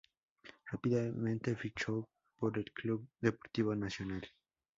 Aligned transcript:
Rápidamente 0.65 1.55
fichó 1.55 2.09
por 2.35 2.57
el 2.57 2.71
Clube 2.71 3.05
Desportivo 3.21 3.75
Nacional. 3.75 4.27